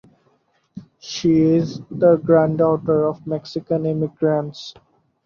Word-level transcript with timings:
She 0.97 1.41
is 1.41 1.81
the 1.91 2.15
granddaughter 2.15 3.05
of 3.05 3.27
Mexican 3.27 3.85
immigrants. 3.85 4.73